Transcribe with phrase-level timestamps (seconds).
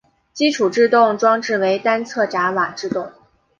[0.33, 3.11] 基础制动装置为单侧闸瓦制动。